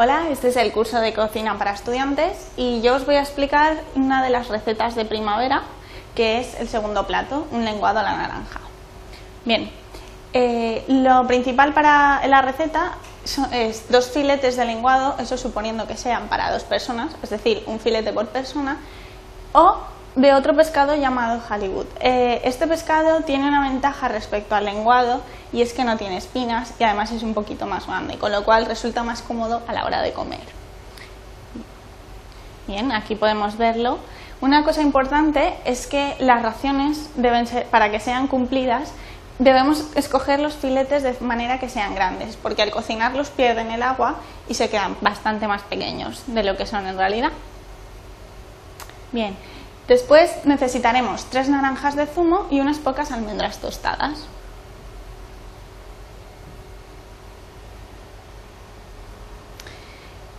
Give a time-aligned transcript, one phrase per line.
[0.00, 3.78] Hola, este es el curso de cocina para estudiantes y yo os voy a explicar
[3.96, 5.62] una de las recetas de primavera,
[6.14, 8.60] que es el segundo plato, un lenguado a la naranja.
[9.44, 9.68] Bien,
[10.34, 12.92] eh, lo principal para la receta
[13.50, 17.80] es dos filetes de lenguado, eso suponiendo que sean para dos personas, es decir, un
[17.80, 18.78] filete por persona,
[19.52, 19.78] o
[20.14, 21.86] de otro pescado llamado Hollywood.
[22.00, 25.20] Eh, este pescado tiene una ventaja respecto al lenguado
[25.52, 28.44] y es que no tiene espinas y además es un poquito más grande, con lo
[28.44, 30.58] cual resulta más cómodo a la hora de comer.
[32.66, 33.98] Bien, aquí podemos verlo.
[34.40, 38.92] Una cosa importante es que las raciones deben ser, para que sean cumplidas,
[39.38, 44.16] debemos escoger los filetes de manera que sean grandes, porque al cocinarlos pierden el agua
[44.48, 47.30] y se quedan bastante más pequeños de lo que son en realidad.
[49.12, 49.36] Bien,
[49.88, 54.26] Después necesitaremos tres naranjas de zumo y unas pocas almendras tostadas.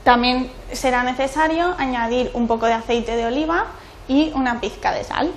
[0.04, 3.66] También será necesario añadir un poco de aceite de oliva
[4.08, 5.32] y una pizca de sal.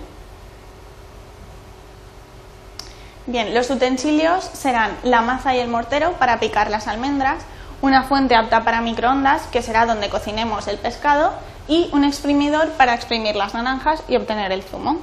[3.27, 7.43] Bien, los utensilios serán la maza y el mortero para picar las almendras,
[7.81, 11.33] una fuente apta para microondas, que será donde cocinemos el pescado,
[11.69, 14.99] y un exprimidor para exprimir las naranjas y obtener el zumo.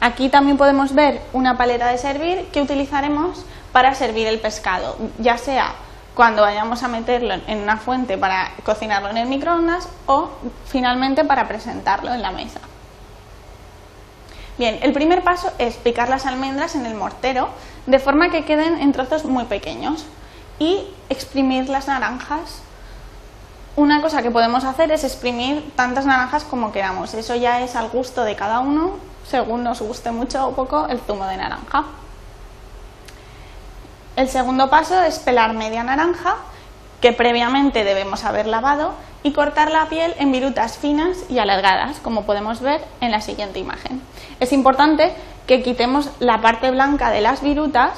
[0.00, 5.38] Aquí también podemos ver una paleta de servir que utilizaremos para servir el pescado, ya
[5.38, 5.74] sea
[6.14, 10.30] cuando vayamos a meterlo en una fuente para cocinarlo en el microondas o
[10.66, 12.60] finalmente para presentarlo en la mesa.
[14.56, 17.48] Bien, el primer paso es picar las almendras en el mortero
[17.86, 20.04] de forma que queden en trozos muy pequeños
[20.60, 22.62] y exprimir las naranjas.
[23.76, 27.12] Una cosa que podemos hacer es exprimir tantas naranjas como queramos.
[27.14, 28.92] Eso ya es al gusto de cada uno,
[29.28, 31.84] según nos guste mucho o poco el zumo de naranja.
[34.14, 36.36] El segundo paso es pelar media naranja,
[37.00, 42.24] que previamente debemos haber lavado, y cortar la piel en virutas finas y alargadas, como
[42.24, 44.02] podemos ver en la siguiente imagen.
[44.38, 45.12] Es importante
[45.46, 47.92] que quitemos la parte blanca de las virutas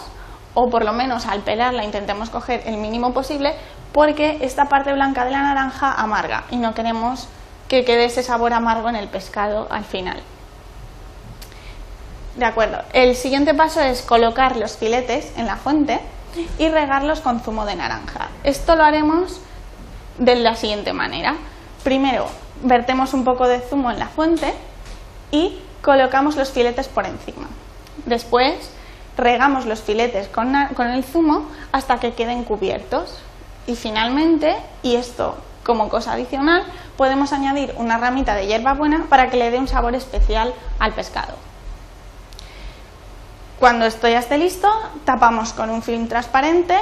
[0.58, 3.54] o por lo menos al pelarla intentemos coger el mínimo posible
[3.92, 7.28] porque esta parte blanca de la naranja amarga y no queremos
[7.68, 10.22] que quede ese sabor amargo en el pescado al final.
[12.36, 16.00] De acuerdo, el siguiente paso es colocar los filetes en la fuente
[16.58, 18.28] y regarlos con zumo de naranja.
[18.42, 19.40] Esto lo haremos
[20.16, 21.36] de la siguiente manera.
[21.84, 22.26] Primero,
[22.62, 24.54] vertemos un poco de zumo en la fuente
[25.30, 27.46] y colocamos los filetes por encima.
[28.06, 28.70] Después,
[29.16, 33.19] regamos los filetes con, el zumo hasta que queden cubiertos.
[33.66, 36.62] Y finalmente, y esto como cosa adicional,
[36.97, 41.34] podemos añadir una ramita de hierbabuena para que le dé un sabor especial al pescado.
[43.59, 44.71] Cuando esto ya esté listo,
[45.04, 46.77] tapamos con un film transparente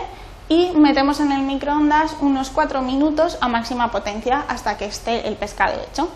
[0.49, 5.37] y metemos en el microondas unos 4 minutos a máxima potencia hasta que esté el
[5.37, 6.11] pescado hecho.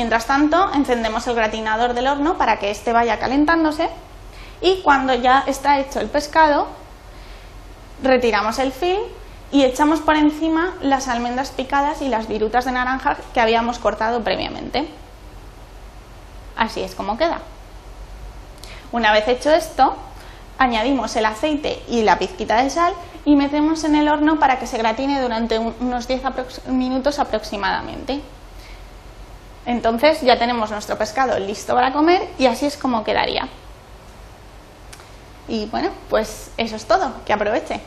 [0.00, 3.90] Mientras tanto, encendemos el gratinador del horno para que éste vaya calentándose
[4.62, 6.68] y cuando ya está hecho el pescado,
[8.02, 9.02] retiramos el film
[9.52, 14.24] y echamos por encima las almendras picadas y las virutas de naranja que habíamos cortado
[14.24, 14.88] previamente.
[16.56, 17.42] Así es como queda.
[18.92, 19.96] Una vez hecho esto,
[20.56, 22.94] añadimos el aceite y la pizquita de sal
[23.26, 26.22] y metemos en el horno para que se gratine durante unos 10
[26.68, 28.22] minutos aproximadamente.
[29.66, 33.48] Entonces ya tenemos nuestro pescado listo para comer y así es como quedaría.
[35.48, 37.12] Y bueno, pues eso es todo.
[37.26, 37.80] Que aproveche.